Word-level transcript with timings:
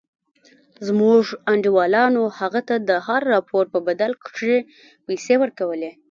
زموږ 0.87 1.23
انډيوالانو 1.51 2.23
هغه 2.39 2.61
ته 2.67 2.75
د 2.89 2.91
هر 3.07 3.21
راپور 3.33 3.63
په 3.73 3.79
بدل 3.87 4.11
کښې 4.25 4.57
پيسې 5.05 5.35
ورکولې. 5.43 5.91